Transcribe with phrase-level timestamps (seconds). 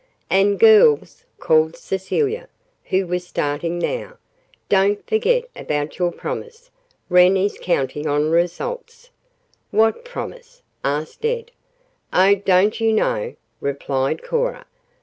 [0.31, 2.49] "And, girls," called Cecilia,
[2.85, 4.17] who was starting now,
[4.67, 6.71] "don't forget about your promise.
[7.07, 9.11] Wren is counting on results."
[9.69, 11.51] "What promise?" asked Ed.
[12.11, 14.65] "Oh, don't you know?" replied Cora.